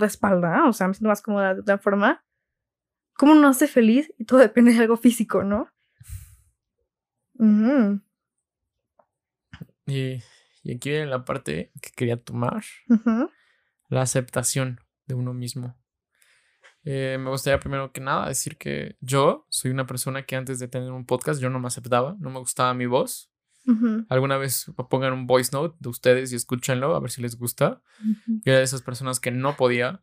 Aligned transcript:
de 0.00 0.06
espalda, 0.06 0.68
o 0.68 0.72
sea, 0.72 0.88
me 0.88 0.94
siento 0.94 1.08
más 1.08 1.22
cómoda 1.22 1.54
de 1.54 1.60
otra 1.60 1.78
forma. 1.78 2.24
¿Cómo 3.14 3.34
no 3.34 3.48
hace 3.48 3.66
feliz? 3.66 4.12
Y 4.18 4.24
todo 4.24 4.38
depende 4.38 4.72
de 4.72 4.78
algo 4.78 4.96
físico, 4.96 5.42
¿no? 5.42 5.68
Y, 9.86 10.22
y 10.62 10.74
aquí 10.74 10.90
viene 10.90 11.06
la 11.06 11.24
parte 11.24 11.72
que 11.80 11.90
quería 11.90 12.22
tomar, 12.22 12.62
la 13.88 14.02
aceptación 14.02 14.80
de 15.06 15.14
uno 15.14 15.34
mismo. 15.34 15.76
Eh, 16.90 17.18
me 17.20 17.28
gustaría 17.28 17.60
primero 17.60 17.92
que 17.92 18.00
nada 18.00 18.26
decir 18.28 18.56
que 18.56 18.96
yo 19.00 19.44
soy 19.50 19.70
una 19.70 19.86
persona 19.86 20.22
que 20.24 20.36
antes 20.36 20.58
de 20.58 20.68
tener 20.68 20.90
un 20.90 21.04
podcast 21.04 21.38
yo 21.38 21.50
no 21.50 21.60
me 21.60 21.66
aceptaba, 21.66 22.16
no 22.18 22.30
me 22.30 22.38
gustaba 22.38 22.72
mi 22.72 22.86
voz. 22.86 23.30
Alguna 24.08 24.38
vez 24.38 24.72
pongan 24.88 25.12
un 25.12 25.26
voice 25.26 25.50
note 25.52 25.76
de 25.80 25.90
ustedes 25.90 26.32
y 26.32 26.36
escúchenlo 26.36 26.96
a 26.96 27.00
ver 27.00 27.10
si 27.10 27.20
les 27.20 27.36
gusta. 27.36 27.82
Yo 28.26 28.40
era 28.52 28.58
de 28.58 28.64
esas 28.64 28.80
personas 28.80 29.20
que 29.20 29.30
no 29.30 29.56
podía 29.58 30.00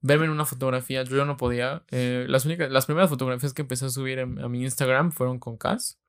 verme 0.00 0.24
en 0.24 0.32
una 0.32 0.44
fotografía, 0.44 1.04
yo, 1.04 1.24
no 1.24 1.36
podía. 1.36 1.84
Eh, 1.92 2.26
las 2.28 2.44
únicas, 2.44 2.68
las 2.72 2.86
primeras 2.86 3.10
fotografías 3.10 3.54
que 3.54 3.62
empecé 3.62 3.86
a 3.86 3.90
subir 3.90 4.18
en- 4.18 4.40
a 4.40 4.48
mi 4.48 4.62
Instagram 4.64 5.12
fueron 5.12 5.38
con 5.38 5.56
Cass. 5.56 6.00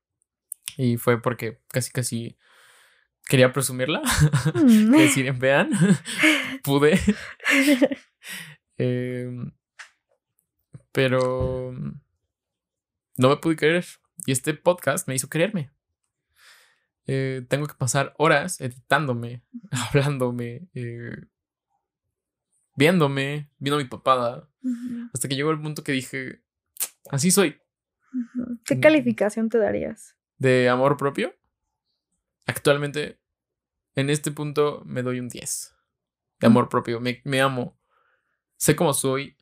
Y 0.77 0.97
fue 0.97 1.21
porque 1.21 1.61
casi 1.67 1.91
casi 1.91 2.37
quería 3.27 3.53
presumirla. 3.53 4.01
Mm. 4.55 4.91
que 4.95 5.01
decir, 5.03 5.31
vean, 5.33 5.69
pude. 6.63 6.99
Em, 8.77 9.51
pero 10.95 11.73
no 13.17 13.29
me 13.29 13.37
pude 13.37 13.57
querer. 13.57 13.85
Y 14.25 14.31
este 14.31 14.53
podcast 14.53 15.07
me 15.09 15.13
hizo 15.13 15.29
quererme. 15.29 15.69
Eh, 17.05 17.45
tengo 17.49 17.67
que 17.67 17.75
pasar 17.75 18.15
horas 18.17 18.61
editándome, 18.61 19.43
hablándome, 19.71 20.69
eh, 20.73 21.17
viéndome, 22.75 23.51
viendo 23.57 23.77
mi 23.77 23.83
papada. 23.83 24.49
Hasta 25.13 25.27
que 25.27 25.35
llegó 25.35 25.51
el 25.51 25.61
punto 25.61 25.83
que 25.83 25.91
dije, 25.91 26.41
así 27.11 27.29
soy. 27.29 27.59
¿Qué 28.63 28.79
calificación 28.79 29.49
te 29.49 29.57
darías? 29.57 30.15
De 30.37 30.69
amor 30.69 30.95
propio. 30.95 31.35
Actualmente, 32.47 33.19
en 33.95 34.09
este 34.09 34.31
punto, 34.31 34.81
me 34.85 35.03
doy 35.03 35.19
un 35.19 35.27
10. 35.27 35.75
De 36.39 36.47
amor 36.47 36.69
propio. 36.69 37.01
Me, 37.01 37.21
me 37.25 37.41
amo. 37.41 37.77
Sé 38.55 38.77
cómo 38.77 38.93
soy. 38.93 39.35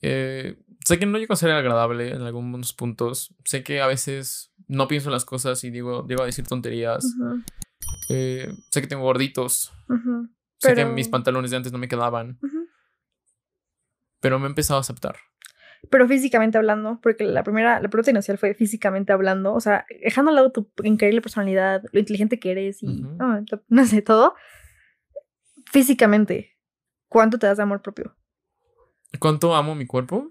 Eh, 0.00 0.56
sé 0.86 1.00
que 1.00 1.06
no 1.06 1.18
llego 1.18 1.34
a 1.34 1.36
ser 1.36 1.50
agradable 1.50 2.10
en 2.10 2.22
algunos 2.22 2.72
puntos. 2.72 3.34
Sé 3.44 3.64
que 3.64 3.80
a 3.80 3.88
veces 3.88 4.52
no 4.68 4.86
pienso 4.86 5.08
en 5.08 5.14
las 5.14 5.24
cosas 5.24 5.64
y 5.64 5.70
digo, 5.70 6.06
llego 6.06 6.22
a 6.22 6.26
decir 6.26 6.46
tonterías. 6.46 7.04
Eh, 8.08 8.54
sé 8.70 8.80
que 8.82 8.86
tengo 8.86 9.02
gorditos. 9.02 9.72
Sé 10.58 10.74
que 10.74 10.84
mis 10.84 11.08
pantalones 11.08 11.50
de 11.50 11.56
antes 11.56 11.72
no 11.72 11.78
me 11.78 11.88
quedaban. 11.88 12.38
Pero 14.20 14.38
me 14.38 14.46
he 14.46 14.48
empezado 14.48 14.78
a 14.78 14.82
aceptar. 14.82 15.16
Pero 15.90 16.06
físicamente 16.06 16.56
hablando, 16.56 17.00
porque 17.02 17.24
la 17.24 17.42
primera, 17.42 17.80
la 17.80 17.88
pregunta 17.88 18.12
inicial 18.12 18.38
fue 18.38 18.54
físicamente 18.54 19.12
hablando, 19.12 19.54
o 19.54 19.60
sea, 19.60 19.86
dejando 20.02 20.30
al 20.30 20.36
lado 20.36 20.52
tu 20.52 20.70
increíble 20.84 21.20
personalidad, 21.20 21.82
lo 21.92 21.98
inteligente 21.98 22.38
que 22.38 22.52
eres 22.52 22.82
y 22.82 23.04
ah, 23.18 23.42
no 23.68 23.84
sé, 23.84 24.02
todo. 24.02 24.34
Físicamente, 25.66 26.56
¿cuánto 27.08 27.40
te 27.40 27.48
das 27.48 27.56
de 27.56 27.64
amor 27.64 27.82
propio? 27.82 28.16
¿Cuánto 29.18 29.54
amo 29.54 29.74
mi 29.74 29.86
cuerpo? 29.86 30.28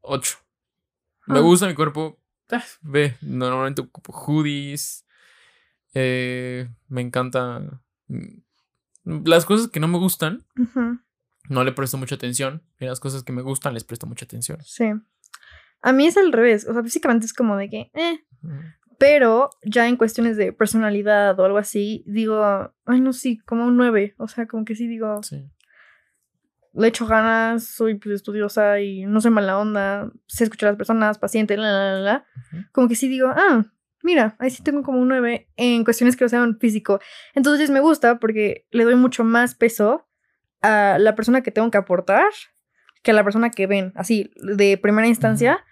8. 0.00 0.38
Me 1.26 1.38
Ah. 1.38 1.42
gusta 1.42 1.66
mi 1.66 1.74
cuerpo. 1.74 2.18
Ah, 2.50 2.62
Ve, 2.82 3.16
normalmente 3.22 3.80
ocupo 3.82 4.12
hoodies. 4.12 5.06
Eh, 5.94 6.68
me 6.88 7.00
encanta. 7.00 7.80
mm, 8.08 8.42
Las 9.26 9.44
cosas 9.44 9.68
que 9.68 9.80
no 9.80 9.88
me 9.88 9.98
gustan, 9.98 10.46
no 11.50 11.62
le 11.64 11.72
presto 11.72 11.98
mucha 11.98 12.14
atención. 12.14 12.62
Y 12.80 12.86
las 12.86 13.00
cosas 13.00 13.22
que 13.22 13.32
me 13.32 13.42
gustan, 13.42 13.74
les 13.74 13.84
presto 13.84 14.06
mucha 14.06 14.24
atención. 14.24 14.58
Sí. 14.64 14.84
A 15.82 15.92
mí 15.92 16.06
es 16.06 16.16
al 16.16 16.32
revés, 16.32 16.66
o 16.66 16.72
sea, 16.72 16.82
físicamente 16.82 17.26
es 17.26 17.34
como 17.34 17.56
de 17.58 17.68
que, 17.68 17.90
eh, 17.92 18.24
pero 18.98 19.50
ya 19.62 19.86
en 19.88 19.96
cuestiones 19.98 20.38
de 20.38 20.54
personalidad 20.54 21.38
o 21.38 21.44
algo 21.44 21.58
así, 21.58 22.02
digo, 22.06 22.42
ay, 22.86 23.00
no, 23.02 23.12
sí, 23.12 23.36
como 23.40 23.66
un 23.66 23.76
9, 23.76 24.14
o 24.16 24.26
sea, 24.28 24.46
como 24.46 24.64
que 24.64 24.74
sí 24.74 24.86
digo, 24.86 25.22
Sí. 25.22 25.50
Le 26.74 26.88
echo 26.88 27.06
ganas, 27.06 27.64
soy 27.64 27.94
pues, 27.96 28.16
estudiosa 28.16 28.80
y 28.80 29.06
no 29.06 29.20
soy 29.20 29.30
mala 29.30 29.58
onda, 29.58 30.10
sé 30.26 30.44
escuchar 30.44 30.68
a 30.68 30.72
las 30.72 30.76
personas, 30.78 31.18
paciente, 31.18 31.56
la, 31.56 31.70
la, 31.70 31.98
la. 32.00 32.26
Como 32.72 32.88
que 32.88 32.96
sí 32.96 33.08
digo, 33.08 33.28
ah, 33.28 33.64
mira, 34.02 34.36
ahí 34.38 34.50
sí 34.50 34.62
tengo 34.62 34.82
como 34.82 34.98
un 35.00 35.08
9 35.08 35.48
en 35.56 35.84
cuestiones 35.84 36.16
que 36.16 36.24
no 36.24 36.28
sean 36.28 36.58
físico. 36.58 37.00
Entonces 37.34 37.70
me 37.70 37.80
gusta 37.80 38.18
porque 38.18 38.66
le 38.70 38.84
doy 38.84 38.96
mucho 38.96 39.24
más 39.24 39.54
peso 39.54 40.06
a 40.62 40.98
la 40.98 41.14
persona 41.14 41.42
que 41.42 41.50
tengo 41.50 41.70
que 41.70 41.78
aportar 41.78 42.26
que 43.02 43.10
a 43.10 43.14
la 43.14 43.22
persona 43.24 43.50
que 43.50 43.66
ven. 43.66 43.92
Así, 43.96 44.32
de 44.36 44.78
primera 44.78 45.06
instancia, 45.06 45.62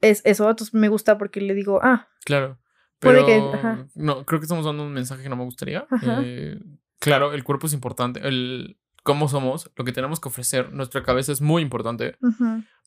es 0.00 0.20
eso. 0.24 0.48
Entonces 0.48 0.74
me 0.74 0.88
gusta 0.88 1.16
porque 1.18 1.40
le 1.40 1.54
digo, 1.54 1.80
ah, 1.82 2.08
Claro. 2.24 2.58
Puede 2.98 3.24
Pero 3.24 3.26
que- 3.26 3.56
ajá. 3.56 3.86
no, 3.94 4.26
creo 4.26 4.40
que 4.40 4.44
estamos 4.44 4.66
dando 4.66 4.82
un 4.82 4.92
mensaje 4.92 5.22
que 5.22 5.30
no 5.30 5.36
me 5.36 5.44
gustaría. 5.44 5.86
Eh, 6.02 6.60
claro, 6.98 7.32
el 7.32 7.42
cuerpo 7.44 7.66
es 7.66 7.72
importante. 7.72 8.20
El 8.28 8.76
cómo 9.02 9.28
somos, 9.28 9.70
lo 9.76 9.84
que 9.84 9.92
tenemos 9.92 10.20
que 10.20 10.28
ofrecer, 10.28 10.72
nuestra 10.72 11.02
cabeza 11.02 11.32
es 11.32 11.40
muy 11.40 11.62
importante, 11.62 12.16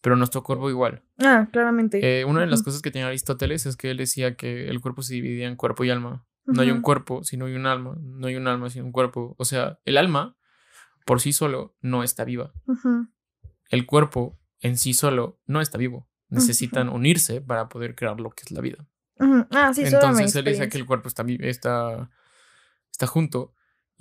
pero 0.01 0.15
nuestro 0.15 0.43
cuerpo 0.43 0.69
igual. 0.69 1.03
ah, 1.19 1.47
claramente. 1.51 2.19
Eh, 2.19 2.25
una 2.25 2.41
de 2.41 2.47
las 2.47 2.63
cosas 2.63 2.81
que 2.81 2.91
tenía 2.91 3.07
Aristóteles 3.07 3.65
es 3.65 3.77
que 3.77 3.91
él 3.91 3.97
decía 3.97 4.35
que 4.35 4.69
el 4.69 4.81
cuerpo 4.81 5.01
se 5.01 5.13
dividía 5.15 5.47
en 5.47 5.55
cuerpo 5.55 5.83
y 5.83 5.89
alma. 5.89 6.25
No 6.45 6.61
hay 6.61 6.71
un 6.71 6.81
cuerpo 6.81 7.23
si 7.23 7.37
no 7.37 7.45
hay 7.45 7.55
un 7.55 7.65
alma. 7.65 7.95
No 8.01 8.27
hay 8.27 8.35
un 8.35 8.47
alma 8.47 8.69
sin 8.69 8.83
un 8.83 8.91
cuerpo. 8.91 9.35
O 9.37 9.45
sea, 9.45 9.79
el 9.85 9.97
alma 9.97 10.35
por 11.05 11.21
sí 11.21 11.31
solo 11.31 11.75
no 11.81 12.03
está 12.03 12.25
viva. 12.25 12.53
El 13.69 13.85
cuerpo 13.85 14.37
en 14.59 14.77
sí 14.77 14.93
solo 14.93 15.39
no 15.45 15.61
está 15.61 15.77
vivo. 15.77 16.09
Necesitan 16.29 16.89
unirse 16.89 17.41
para 17.41 17.69
poder 17.69 17.95
crear 17.95 18.19
lo 18.19 18.31
que 18.31 18.43
es 18.43 18.51
la 18.51 18.61
vida. 18.61 18.87
Ah, 19.51 19.71
sí, 19.73 19.83
Entonces 19.85 20.35
él 20.35 20.45
decía 20.45 20.67
que 20.67 20.77
el 20.77 20.85
cuerpo 20.85 21.07
está, 21.07 21.23
está, 21.39 22.09
está 22.91 23.07
junto 23.07 23.53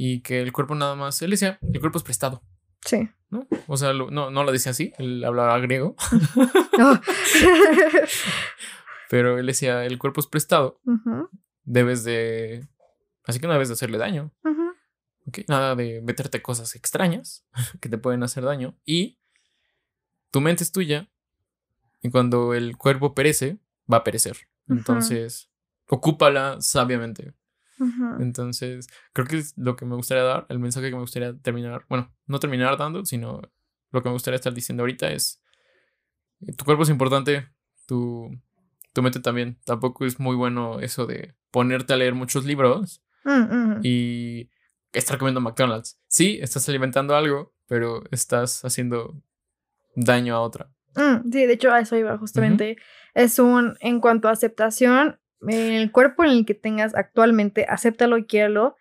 y 0.05 0.21
que 0.23 0.41
el 0.41 0.53
cuerpo 0.53 0.75
nada 0.75 0.97
más, 0.97 1.23
él 1.23 1.31
decía, 1.31 1.59
el 1.73 1.79
cuerpo 1.81 1.99
es 1.99 2.03
prestado, 2.05 2.43
Sí. 2.85 3.09
¿no? 3.31 3.47
O 3.69 3.77
sea, 3.77 3.93
lo- 3.93 4.11
no, 4.11 4.31
no 4.33 4.43
lo 4.43 4.51
decía 4.51 4.71
así, 4.73 4.93
él 4.99 5.25
hablaba 5.25 5.57
griego, 5.61 5.95
pero 9.11 9.39
él 9.39 9.47
decía, 9.47 9.85
el 9.85 9.99
cuerpo 9.99 10.21
es 10.21 10.27
prestado, 10.27 10.81
debes 11.65 12.05
de, 12.05 12.67
así 13.27 13.39
que 13.41 13.47
no 13.47 13.53
debes 13.53 13.69
de 13.69 13.75
hacerle 13.75 13.99
daño, 13.99 14.33
Ujú. 14.45 14.73
¿ok? 15.29 15.39
Nada 15.49 15.75
de 15.77 16.01
meterte 16.03 16.43
cosas 16.43 16.75
extrañas 16.75 17.45
que 17.81 17.89
te 17.89 17.99
pueden 17.99 18.23
hacer 18.23 18.45
daño 18.45 18.75
y 18.85 19.19
tu 20.31 20.41
mente 20.41 20.65
es 20.65 20.73
tuya 20.73 21.09
y 22.03 22.11
cuando 22.11 22.55
el 22.55 22.77
cuerpo 22.77 23.15
perece, 23.15 23.59
va 23.93 23.99
a 23.99 24.05
perecer. 24.05 24.37
Entonces, 24.69 25.51
ocúpala 25.89 26.57
sabiamente. 26.61 27.35
Entonces, 28.21 28.89
creo 29.13 29.27
que 29.27 29.39
es 29.39 29.55
lo 29.57 29.77
que 29.77 29.85
me 29.85 29.97
gustaría 29.97 30.23
dar, 30.23 30.47
el 30.49 30.59
mensaje 30.59 30.89
que 30.89 30.95
me 30.95 31.01
gustaría 31.01 31.37
terminar, 31.39 31.85
bueno, 31.89 32.13
no 32.27 32.39
terminar 32.39 32.77
dando, 32.77 33.05
sino 33.05 33.43
lo 33.91 34.03
que 34.03 34.09
me 34.09 34.13
gustaría 34.13 34.37
estar 34.37 34.55
diciendo 34.55 34.83
ahorita 34.83 35.11
es, 35.11 35.43
eh, 36.47 36.53
tu 36.53 36.65
cuerpo 36.65 36.85
es 36.85 36.91
importante, 36.91 37.49
tu, 37.87 38.31
tu 38.93 39.03
mente 39.03 39.21
también. 39.21 39.59
Tampoco 39.65 40.05
es 40.07 40.21
muy 40.21 40.37
bueno 40.37 40.81
eso 40.81 41.07
de 41.07 41.35
ponerte 41.51 41.93
a 41.93 41.97
leer 41.97 42.15
muchos 42.15 42.45
libros 42.45 43.03
Mm, 43.25 43.81
y 43.83 44.51
estar 44.93 45.19
comiendo 45.19 45.41
McDonald's. 45.41 45.99
Sí, 46.09 46.39
estás 46.43 46.69
alimentando 46.69 47.15
algo, 47.15 47.55
pero 47.67 48.03
estás 48.11 48.65
haciendo 48.65 49.23
daño 49.95 50.35
a 50.35 50.41
otra. 50.41 50.71
Mm, 50.95 51.31
sí, 51.31 51.47
de 51.47 51.53
hecho 51.53 51.71
a 51.71 51.81
eso 51.81 51.97
iba 51.97 52.19
justamente. 52.19 52.77
Es 53.15 53.39
un, 53.39 53.77
en 53.81 54.01
cuanto 54.01 54.29
a 54.29 54.33
aceptación, 54.33 55.21
el 55.49 55.91
cuerpo 55.93 56.25
en 56.25 56.31
el 56.31 56.47
que 56.47 56.55
tengas 56.55 56.95
actualmente, 56.95 57.67
acéptalo 57.69 58.19
y 58.19 58.27
quiéralo, 58.27 58.77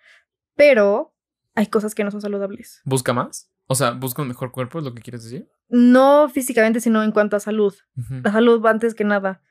pero 0.55 1.13
hay 1.55 1.67
cosas 1.67 1.95
que 1.95 2.03
no 2.03 2.11
son 2.11 2.21
saludables. 2.21 2.81
¿Busca 2.85 3.13
más? 3.13 3.51
O 3.67 3.75
sea, 3.75 3.91
busca 3.91 4.21
un 4.21 4.27
mejor 4.27 4.51
cuerpo, 4.51 4.79
es 4.79 4.85
lo 4.85 4.93
que 4.93 5.01
quieres 5.01 5.23
decir. 5.23 5.49
No 5.69 6.29
físicamente, 6.29 6.81
sino 6.81 7.03
en 7.03 7.11
cuanto 7.11 7.37
a 7.37 7.39
salud. 7.39 7.73
Ujú. 7.97 8.15
La 8.23 8.31
salud 8.31 8.61
va 8.61 8.69
antes 8.69 8.95
que 8.95 9.03
nada. 9.03 9.41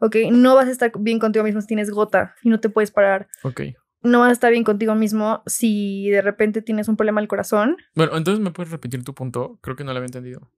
¿Ok? 0.00 0.16
No 0.30 0.54
vas 0.54 0.66
a 0.66 0.70
estar 0.70 0.92
bien 0.98 1.18
contigo 1.18 1.44
mismo 1.44 1.60
si 1.60 1.66
tienes 1.66 1.90
gota 1.90 2.34
y 2.42 2.48
no 2.48 2.60
te 2.60 2.68
puedes 2.68 2.90
parar. 2.90 3.28
Ok. 3.42 3.62
No 4.02 4.20
vas 4.20 4.30
a 4.30 4.32
estar 4.32 4.50
bien 4.50 4.64
contigo 4.64 4.94
mismo 4.94 5.42
si 5.46 6.08
de 6.08 6.22
repente 6.22 6.62
tienes 6.62 6.88
un 6.88 6.96
problema 6.96 7.20
al 7.20 7.28
corazón. 7.28 7.76
Bueno, 7.94 8.16
entonces 8.16 8.42
me 8.42 8.50
puedes 8.50 8.70
repetir 8.70 9.04
tu 9.04 9.14
punto. 9.14 9.58
Creo 9.60 9.76
que 9.76 9.84
no 9.84 9.92
lo 9.92 9.98
había 9.98 10.06
entendido. 10.06 10.50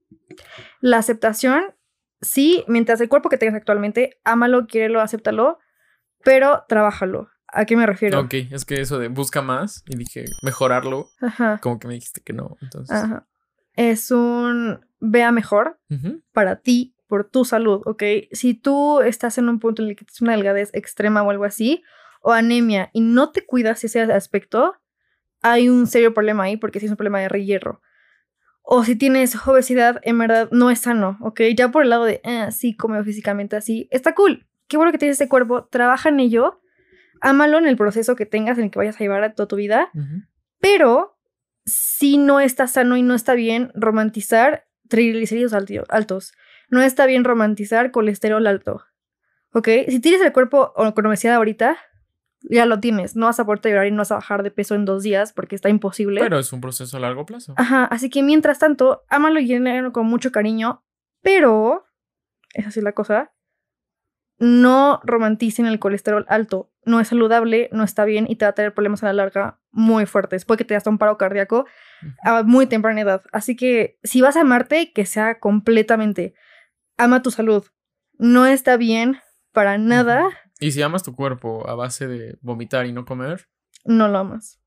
La 0.79 0.97
aceptación, 0.97 1.63
sí, 2.21 2.63
mientras 2.67 3.01
el 3.01 3.09
cuerpo 3.09 3.27
que 3.27 3.37
tengas 3.37 3.55
actualmente, 3.55 4.19
ámalo, 4.23 4.65
quiérelo, 4.67 5.01
acéptalo, 5.01 5.59
pero 6.23 6.63
trabájalo. 6.67 7.29
¿A 7.47 7.65
qué 7.65 7.77
me 7.77 7.85
refiero? 7.85 8.19
Ok, 8.19 8.33
es 8.51 8.65
que 8.65 8.81
eso 8.81 8.97
de 8.97 9.09
busca 9.09 9.41
más 9.41 9.83
y 9.87 9.95
dije 9.95 10.25
mejorarlo, 10.41 11.09
Ajá. 11.21 11.59
como 11.61 11.79
que 11.79 11.87
me 11.87 11.93
dijiste 11.93 12.21
que 12.21 12.33
no. 12.33 12.57
Entonces, 12.61 12.95
Ajá. 12.95 13.27
Es 13.75 14.11
un 14.11 14.85
vea 14.99 15.31
mejor 15.31 15.79
para 16.31 16.57
ti 16.61 16.95
por 17.07 17.29
tu 17.29 17.45
salud, 17.45 17.81
¿ok? 17.85 18.03
Si 18.31 18.53
tú 18.53 19.01
estás 19.01 19.37
en 19.37 19.49
un 19.49 19.59
punto 19.59 19.83
en 19.83 19.89
el 19.89 19.95
que 19.95 20.05
tienes 20.05 20.21
una 20.21 20.31
delgadez 20.31 20.69
extrema 20.73 21.21
o 21.21 21.29
algo 21.29 21.43
así, 21.43 21.83
o 22.21 22.31
anemia, 22.31 22.89
y 22.93 23.01
no 23.01 23.31
te 23.31 23.45
cuidas 23.45 23.83
ese 23.83 24.01
aspecto, 24.01 24.75
hay 25.41 25.69
un 25.69 25.87
serio 25.87 26.13
problema 26.13 26.43
ahí 26.43 26.57
porque 26.57 26.79
si 26.79 26.85
es 26.85 26.91
un 26.91 26.97
problema 26.97 27.19
de 27.19 27.45
hierro. 27.45 27.81
O 28.61 28.83
si 28.85 28.95
tienes 28.95 29.35
obesidad, 29.47 29.99
en 30.03 30.17
verdad 30.17 30.49
no 30.51 30.71
es 30.71 30.79
sano, 30.79 31.17
¿ok? 31.21 31.41
Ya 31.55 31.69
por 31.69 31.83
el 31.83 31.89
lado 31.89 32.05
de, 32.05 32.21
ah, 32.23 32.49
sí, 32.51 32.75
come 32.75 33.03
físicamente 33.03 33.55
así, 33.55 33.87
está 33.91 34.15
cool. 34.15 34.47
Qué 34.67 34.77
bueno 34.77 34.91
que 34.91 34.97
tienes 34.97 35.17
ese 35.17 35.29
cuerpo, 35.29 35.65
trabaja 35.65 36.09
en 36.09 36.19
ello, 36.19 36.61
ámalo 37.21 37.57
en 37.57 37.67
el 37.67 37.77
proceso 37.77 38.15
que 38.15 38.25
tengas, 38.25 38.57
en 38.57 38.65
el 38.65 38.71
que 38.71 38.79
vayas 38.79 38.95
a 38.95 38.99
llevar 38.99 39.23
a 39.23 39.33
toda 39.33 39.47
tu 39.47 39.55
vida, 39.55 39.91
pero 40.59 41.17
si 41.65 42.17
no 42.17 42.39
está 42.39 42.67
sano 42.67 42.97
y 42.97 43.01
no 43.01 43.13
está 43.13 43.33
bien 43.33 43.71
romantizar 43.75 44.65
triglicéridos 44.89 45.53
altos, 45.89 46.33
no 46.69 46.81
está 46.81 47.05
bien 47.05 47.23
romantizar 47.23 47.91
colesterol 47.91 48.45
alto, 48.47 48.83
¿ok? 49.53 49.67
Si 49.87 49.99
tienes 49.99 50.21
el 50.21 50.33
cuerpo 50.33 50.73
con 50.73 51.05
obesidad 51.05 51.35
ahorita, 51.35 51.77
ya 52.49 52.65
lo 52.65 52.79
tienes. 52.79 53.15
No 53.15 53.27
vas 53.27 53.39
a 53.39 53.45
poder 53.45 53.61
llorar 53.63 53.87
y 53.87 53.91
no 53.91 53.99
vas 53.99 54.11
a 54.11 54.15
bajar 54.15 54.43
de 54.43 54.51
peso 54.51 54.75
en 54.75 54.85
dos 54.85 55.03
días 55.03 55.33
porque 55.33 55.55
está 55.55 55.69
imposible. 55.69 56.21
Pero 56.21 56.39
es 56.39 56.51
un 56.51 56.61
proceso 56.61 56.97
a 56.97 56.99
largo 56.99 57.25
plazo. 57.25 57.53
Ajá, 57.57 57.85
así 57.85 58.09
que 58.09 58.23
mientras 58.23 58.59
tanto, 58.59 59.03
ámalo 59.09 59.39
y 59.39 59.47
llénalo 59.47 59.91
con 59.91 60.07
mucho 60.07 60.31
cariño, 60.31 60.83
pero, 61.21 61.85
es 62.53 62.67
así 62.67 62.81
la 62.81 62.91
cosa, 62.91 63.32
no 64.37 64.99
romanticen 65.03 65.65
el 65.65 65.79
colesterol 65.79 66.25
alto. 66.27 66.71
No 66.85 66.99
es 66.99 67.07
saludable, 67.07 67.69
no 67.71 67.83
está 67.83 68.03
bien 68.05 68.25
y 68.29 68.35
te 68.35 68.45
va 68.45 68.49
a 68.49 68.55
tener 68.55 68.73
problemas 68.73 69.03
a 69.03 69.07
la 69.07 69.13
larga 69.13 69.59
muy 69.71 70.05
fuertes. 70.05 70.45
Puede 70.45 70.59
que 70.59 70.65
te 70.65 70.75
hagas 70.75 70.87
un 70.87 70.97
paro 70.97 71.17
cardíaco 71.17 71.65
a 72.23 72.43
muy 72.43 72.67
temprana 72.67 73.01
edad. 73.01 73.23
Así 73.31 73.55
que 73.55 73.99
si 74.03 74.21
vas 74.21 74.35
a 74.35 74.41
amarte, 74.41 74.91
que 74.91 75.05
sea 75.05 75.39
completamente. 75.39 76.33
Ama 76.97 77.21
tu 77.21 77.31
salud. 77.31 77.65
No 78.17 78.45
está 78.45 78.77
bien 78.77 79.17
para 79.51 79.77
nada. 79.77 80.29
Y 80.59 80.71
si 80.71 80.81
amas 80.81 81.03
tu 81.03 81.15
cuerpo 81.15 81.67
a 81.69 81.75
base 81.75 82.07
de 82.07 82.37
vomitar 82.41 82.85
y 82.85 82.93
no 82.93 83.05
comer, 83.05 83.47
no 83.85 84.07
lo 84.07 84.19
amas. 84.19 84.62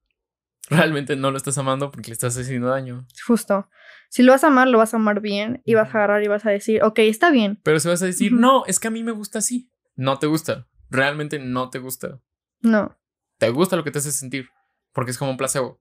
Realmente 0.68 1.16
no 1.16 1.30
lo 1.30 1.36
estás 1.36 1.58
amando 1.58 1.90
porque 1.90 2.10
le 2.10 2.14
estás 2.14 2.36
haciendo 2.36 2.68
daño. 2.68 3.06
Justo. 3.26 3.68
Si 4.08 4.22
lo 4.22 4.32
vas 4.32 4.44
a 4.44 4.48
amar, 4.48 4.68
lo 4.68 4.78
vas 4.78 4.94
a 4.94 4.96
amar 4.96 5.20
bien 5.20 5.62
y 5.64 5.74
vas 5.74 5.94
a 5.94 5.98
agarrar 5.98 6.22
y 6.22 6.28
vas 6.28 6.46
a 6.46 6.50
decir, 6.50 6.82
ok, 6.82 6.98
está 7.00 7.30
bien. 7.30 7.60
Pero 7.62 7.80
si 7.80 7.88
vas 7.88 8.02
a 8.02 8.06
decir, 8.06 8.32
no, 8.32 8.64
es 8.66 8.80
que 8.80 8.88
a 8.88 8.90
mí 8.90 9.02
me 9.02 9.12
gusta 9.12 9.38
así. 9.38 9.70
No 9.94 10.18
te 10.18 10.26
gusta. 10.26 10.66
Realmente 10.90 11.38
no 11.38 11.70
te 11.70 11.78
gusta. 11.78 12.20
No. 12.60 12.96
Te 13.38 13.50
gusta 13.50 13.76
lo 13.76 13.84
que 13.84 13.90
te 13.90 13.98
hace 13.98 14.12
sentir 14.12 14.48
porque 14.92 15.10
es 15.10 15.18
como 15.18 15.30
un 15.30 15.36
placebo. 15.36 15.80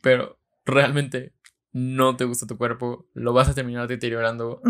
Pero 0.00 0.38
realmente 0.64 1.34
no 1.72 2.16
te 2.16 2.24
gusta 2.24 2.46
tu 2.46 2.58
cuerpo, 2.58 3.08
lo 3.14 3.32
vas 3.32 3.48
a 3.48 3.54
terminar 3.54 3.88
deteriorando. 3.88 4.60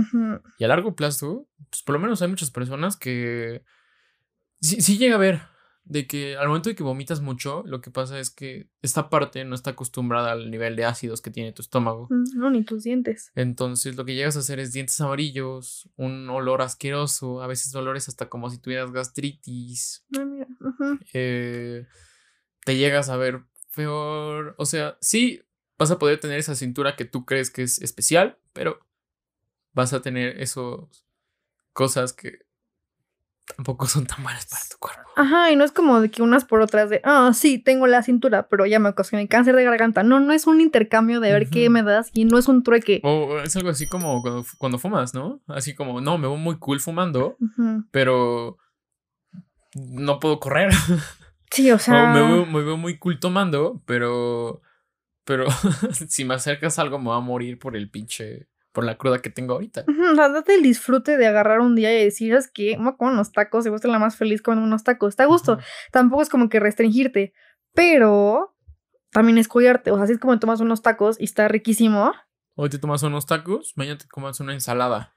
Y 0.58 0.64
a 0.64 0.68
largo 0.68 0.94
plazo, 0.94 1.48
pues 1.70 1.82
por 1.82 1.94
lo 1.94 1.98
menos 1.98 2.22
hay 2.22 2.28
muchas 2.28 2.50
personas 2.50 2.96
que 2.96 3.64
Sí, 4.62 4.96
llega 4.96 5.16
a 5.16 5.18
ver 5.18 5.40
de 5.84 6.06
que 6.06 6.36
al 6.36 6.48
momento 6.48 6.68
de 6.68 6.74
que 6.74 6.82
vomitas 6.82 7.20
mucho, 7.20 7.62
lo 7.66 7.80
que 7.80 7.90
pasa 7.90 8.18
es 8.18 8.30
que 8.30 8.68
esta 8.82 9.10
parte 9.10 9.44
no 9.44 9.54
está 9.54 9.70
acostumbrada 9.70 10.32
al 10.32 10.50
nivel 10.50 10.76
de 10.76 10.84
ácidos 10.84 11.20
que 11.20 11.30
tiene 11.30 11.52
tu 11.52 11.62
estómago. 11.62 12.06
Mm, 12.10 12.38
no, 12.38 12.50
ni 12.50 12.62
tus 12.64 12.84
dientes. 12.84 13.32
Entonces 13.34 13.96
lo 13.96 14.04
que 14.04 14.14
llegas 14.14 14.36
a 14.36 14.40
hacer 14.40 14.60
es 14.60 14.72
dientes 14.72 15.00
amarillos, 15.00 15.88
un 15.96 16.28
olor 16.30 16.62
asqueroso, 16.62 17.42
a 17.42 17.46
veces 17.46 17.72
dolores 17.72 18.08
hasta 18.08 18.28
como 18.28 18.48
si 18.50 18.58
tuvieras 18.58 18.92
gastritis. 18.92 20.04
Ah, 20.16 20.24
mira. 20.24 20.46
Eh, 21.12 21.86
te 22.64 22.76
llegas 22.76 23.08
a 23.08 23.16
ver 23.16 23.42
peor. 23.74 24.54
O 24.58 24.66
sea, 24.66 24.96
sí, 25.00 25.42
vas 25.78 25.90
a 25.90 25.98
poder 25.98 26.20
tener 26.20 26.38
esa 26.38 26.54
cintura 26.54 26.96
que 26.96 27.04
tú 27.04 27.24
crees 27.24 27.50
que 27.50 27.62
es 27.62 27.80
especial, 27.82 28.38
pero 28.52 28.78
vas 29.72 29.92
a 29.92 30.02
tener 30.02 30.40
esas 30.40 31.04
cosas 31.72 32.12
que 32.12 32.40
tampoco 33.44 33.86
son 33.86 34.06
tan 34.06 34.22
buenas 34.22 34.46
para 34.46 34.62
tu 34.70 34.78
cuerpo. 34.78 35.02
Ajá, 35.16 35.50
y 35.50 35.56
no 35.56 35.64
es 35.64 35.72
como 35.72 36.00
de 36.00 36.10
que 36.10 36.22
unas 36.22 36.44
por 36.44 36.60
otras 36.60 36.90
de, 36.90 37.00
ah, 37.04 37.32
sí, 37.34 37.58
tengo 37.58 37.86
la 37.86 38.02
cintura, 38.02 38.48
pero 38.48 38.66
ya 38.66 38.78
me 38.78 38.88
ocasioné 38.88 39.28
cáncer 39.28 39.56
de 39.56 39.64
garganta. 39.64 40.02
No, 40.02 40.20
no 40.20 40.32
es 40.32 40.46
un 40.46 40.60
intercambio 40.60 41.20
de 41.20 41.32
ver 41.32 41.50
qué 41.50 41.68
me 41.68 41.82
das 41.82 42.10
y 42.12 42.24
no 42.24 42.38
es 42.38 42.48
un 42.48 42.62
trueque. 42.62 43.00
O 43.04 43.38
es 43.38 43.56
algo 43.56 43.70
así 43.70 43.86
como 43.86 44.22
cuando, 44.58 44.78
fumas, 44.78 45.14
¿no? 45.14 45.40
Así 45.48 45.74
como, 45.74 46.00
no, 46.00 46.18
me 46.18 46.28
veo 46.28 46.36
muy 46.36 46.58
cool 46.58 46.80
fumando, 46.80 47.36
pero 47.90 48.58
no 49.74 50.20
puedo 50.20 50.40
correr. 50.40 50.70
Sí, 51.52 51.70
o 51.70 51.78
sea. 51.78 52.14
me, 52.14 52.22
veo, 52.22 52.46
me 52.46 52.62
veo 52.62 52.78
muy 52.78 52.96
cool 52.96 53.20
tomando, 53.20 53.82
pero. 53.84 54.62
Pero 55.24 55.44
si 56.08 56.24
me 56.24 56.32
acercas 56.32 56.78
algo 56.78 56.98
me 56.98 57.10
va 57.10 57.16
a 57.16 57.20
morir 57.20 57.58
por 57.58 57.76
el 57.76 57.90
pinche 57.90 58.48
por 58.72 58.84
la 58.84 58.96
cruda 58.96 59.20
que 59.20 59.30
tengo 59.30 59.54
ahorita. 59.54 59.84
o 60.12 60.14
sea, 60.14 60.28
date 60.28 60.54
el 60.54 60.62
disfrute 60.62 61.16
de 61.16 61.26
agarrar 61.26 61.60
un 61.60 61.76
día 61.76 61.92
y 61.92 62.04
decir, 62.04 62.34
es 62.34 62.48
que 62.48 62.76
me 62.78 62.96
como 62.96 63.12
unos 63.12 63.32
tacos, 63.32 63.66
y 63.66 63.68
vos 63.68 63.84
la 63.84 63.98
más 63.98 64.16
feliz 64.16 64.42
con 64.42 64.58
unos 64.58 64.82
tacos. 64.84 65.10
Está 65.10 65.24
a 65.24 65.26
gusto. 65.26 65.58
Tampoco 65.90 66.22
es 66.22 66.28
como 66.28 66.48
que 66.48 66.60
restringirte, 66.60 67.32
pero 67.74 68.56
también 69.10 69.38
es 69.38 69.48
cuidarte. 69.48 69.90
O 69.90 69.96
sea, 69.96 70.04
así 70.04 70.14
es 70.14 70.18
como 70.18 70.38
tomas 70.38 70.60
unos 70.60 70.82
tacos 70.82 71.20
y 71.20 71.24
está 71.24 71.48
riquísimo. 71.48 72.12
Hoy 72.54 72.68
te 72.68 72.78
tomas 72.78 73.02
unos 73.02 73.26
tacos, 73.26 73.72
mañana 73.76 73.98
te 73.98 74.06
comas 74.08 74.40
una 74.40 74.52
ensalada. 74.52 75.14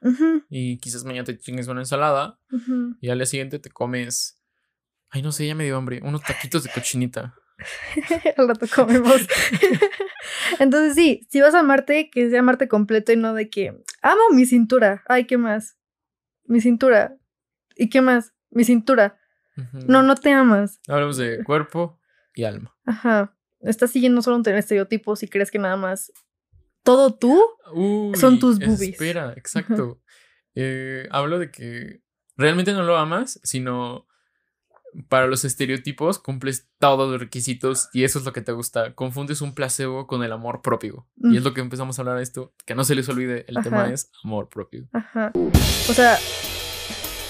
Y 0.48 0.78
quizás 0.78 1.04
mañana 1.04 1.24
te 1.24 1.38
chingues 1.38 1.68
una 1.68 1.80
ensalada. 1.80 2.38
Y 3.00 3.08
al 3.08 3.18
día 3.18 3.26
siguiente 3.26 3.58
te 3.58 3.70
comes. 3.70 4.42
Ay, 5.10 5.22
no 5.22 5.32
sé, 5.32 5.46
ya 5.46 5.54
me 5.54 5.64
dio 5.64 5.76
hambre. 5.76 6.00
Unos 6.02 6.22
taquitos 6.22 6.64
de 6.64 6.70
cochinita. 6.70 7.34
Al 8.36 8.48
rato 8.48 8.66
comemos. 8.74 9.26
Entonces, 10.58 10.94
sí, 10.94 11.26
si 11.30 11.40
vas 11.40 11.54
a 11.54 11.60
amarte, 11.60 12.10
que 12.10 12.30
sea 12.30 12.40
amarte 12.40 12.68
completo 12.68 13.12
y 13.12 13.16
no 13.16 13.34
de 13.34 13.48
que 13.48 13.68
amo 14.02 14.20
mi 14.32 14.46
cintura. 14.46 15.02
Ay, 15.06 15.26
¿qué 15.26 15.38
más? 15.38 15.76
Mi 16.44 16.60
cintura. 16.60 17.16
¿Y 17.76 17.88
qué 17.88 18.00
más? 18.00 18.34
Mi 18.50 18.64
cintura. 18.64 19.18
No, 19.72 20.02
no 20.02 20.16
te 20.16 20.32
amas. 20.32 20.80
Hablamos 20.86 21.16
de 21.16 21.42
cuerpo 21.42 21.98
y 22.34 22.44
alma. 22.44 22.76
Ajá. 22.84 23.34
Estás 23.60 23.90
siguiendo 23.90 24.20
solo 24.20 24.36
un 24.36 24.46
estereotipo 24.46 25.16
si 25.16 25.28
crees 25.28 25.50
que 25.50 25.58
nada 25.58 25.76
más 25.76 26.12
todo 26.86 27.14
tú 27.16 27.42
son 28.14 28.38
tus 28.38 28.58
boobies. 28.58 28.92
Espera, 28.92 29.34
exacto. 29.36 30.00
Eh, 30.54 31.08
hablo 31.10 31.38
de 31.38 31.50
que 31.50 32.02
realmente 32.36 32.72
no 32.72 32.84
lo 32.84 32.96
amas, 32.96 33.40
sino 33.42 34.05
para 35.08 35.26
los 35.26 35.44
estereotipos 35.44 36.18
cumples 36.18 36.68
todos 36.78 37.10
los 37.10 37.20
requisitos 37.20 37.88
y 37.92 38.04
eso 38.04 38.18
es 38.18 38.24
lo 38.24 38.32
que 38.32 38.40
te 38.40 38.52
gusta. 38.52 38.94
Confundes 38.94 39.40
un 39.40 39.54
placebo 39.54 40.06
con 40.06 40.22
el 40.22 40.32
amor 40.32 40.62
propio. 40.62 41.06
Y 41.22 41.36
es 41.36 41.42
lo 41.42 41.54
que 41.54 41.60
empezamos 41.60 41.98
a 41.98 42.02
hablar 42.02 42.16
de 42.16 42.22
esto. 42.22 42.52
Que 42.64 42.74
no 42.74 42.84
se 42.84 42.94
les 42.94 43.08
olvide, 43.08 43.44
el 43.48 43.62
tema 43.62 43.88
es 43.88 44.10
amor 44.24 44.48
propio. 44.48 44.88
Ajá. 44.92 45.32
O 45.34 45.92
sea, 45.92 46.18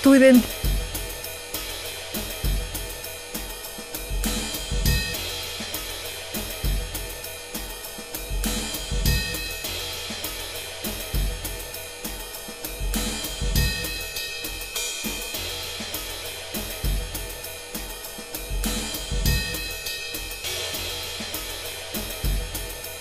tu 0.02 0.14
identidad 0.14 0.75